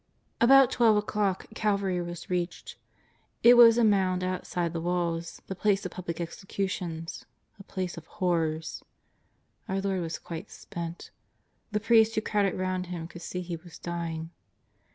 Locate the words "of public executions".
5.85-7.25